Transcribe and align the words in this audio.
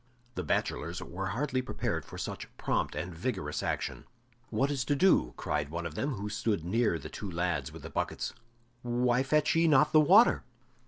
The 0.33 0.41
bachelors 0.41 0.99
were 0.99 1.27
hardly 1.27 1.61
prepared 1.61 2.05
for 2.05 2.17
such 2.17 2.47
prompt 2.57 2.95
and 2.95 3.13
vigorous 3.13 3.61
action. 3.61 4.05
"What 4.49 4.71
is 4.71 4.83
to 4.85 4.95
do?" 4.95 5.35
cried 5.37 5.69
one 5.69 5.85
of 5.85 5.93
them, 5.93 6.13
who 6.15 6.27
stood 6.27 6.65
near 6.65 6.97
the 6.97 7.07
two 7.07 7.29
lads 7.29 7.71
with 7.71 7.83
the 7.83 7.89
buckets. 7.91 8.33
"Why 8.81 9.21
fetch 9.21 9.53
ye 9.55 9.67
not 9.67 9.91
the 9.93 9.99
water?" 9.99 10.43